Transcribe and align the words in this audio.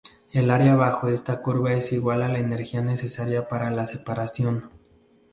El 0.31 0.49
área 0.49 0.75
bajo 0.75 1.09
esta 1.09 1.43
curva 1.43 1.73
es 1.73 1.91
igual 1.93 2.23
a 2.23 2.27
la 2.27 2.39
energía 2.39 2.81
necesaria 2.81 3.47
para 3.47 3.69
la 3.69 3.85
separación. 3.85 4.71